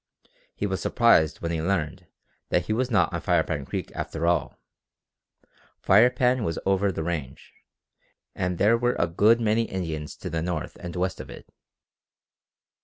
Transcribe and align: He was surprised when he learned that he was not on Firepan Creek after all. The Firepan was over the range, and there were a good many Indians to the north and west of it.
He 0.55 0.65
was 0.65 0.81
surprised 0.81 1.41
when 1.41 1.51
he 1.51 1.61
learned 1.61 2.07
that 2.49 2.65
he 2.65 2.73
was 2.73 2.89
not 2.89 3.13
on 3.13 3.21
Firepan 3.21 3.65
Creek 3.67 3.91
after 3.93 4.25
all. 4.25 4.59
The 5.43 5.47
Firepan 5.79 6.43
was 6.43 6.57
over 6.65 6.91
the 6.91 7.03
range, 7.03 7.53
and 8.33 8.57
there 8.57 8.79
were 8.79 8.95
a 8.97 9.05
good 9.05 9.39
many 9.39 9.65
Indians 9.65 10.15
to 10.15 10.29
the 10.31 10.41
north 10.41 10.75
and 10.77 10.95
west 10.95 11.21
of 11.21 11.29
it. 11.29 11.53